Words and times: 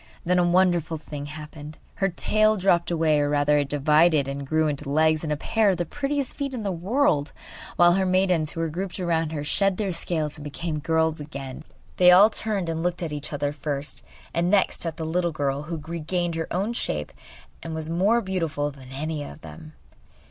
Then 0.25 0.39
a 0.39 0.43
wonderful 0.43 0.97
thing 0.97 1.27
happened. 1.27 1.77
Her 1.97 2.09
tail 2.09 2.57
dropped 2.57 2.89
away 2.89 3.19
or, 3.19 3.29
rather, 3.29 3.59
it 3.59 3.69
divided 3.69 4.27
and 4.27 4.47
grew 4.47 4.67
into 4.67 4.85
two 4.85 4.89
legs 4.89 5.23
and 5.23 5.31
a 5.31 5.37
pair 5.37 5.69
of 5.69 5.77
the 5.77 5.85
prettiest 5.85 6.35
feet 6.35 6.55
in 6.55 6.63
the 6.63 6.71
world, 6.71 7.31
while 7.75 7.93
her 7.93 8.05
maidens, 8.07 8.49
who 8.49 8.61
were 8.61 8.69
grouped 8.69 8.99
around 8.99 9.31
her, 9.31 9.43
shed 9.43 9.77
their 9.77 9.93
scales 9.93 10.37
and 10.37 10.43
became 10.43 10.79
girls 10.79 11.19
again. 11.19 11.63
They 11.97 12.09
all 12.09 12.31
turned 12.31 12.67
and 12.67 12.81
looked 12.81 13.03
at 13.03 13.13
each 13.13 13.31
other 13.31 13.53
first, 13.53 14.03
and 14.33 14.49
next 14.49 14.87
at 14.87 14.97
the 14.97 15.05
little 15.05 15.31
fish 15.31 15.67
who 15.67 15.75
had 15.75 15.87
regained 15.87 16.33
her 16.33 16.47
own 16.51 16.73
shape 16.73 17.11
and 17.61 17.75
was 17.75 17.87
more 17.91 18.21
beautiful 18.21 18.71
than 18.71 18.89
any 18.91 19.23
of 19.23 19.41
them. 19.41 19.73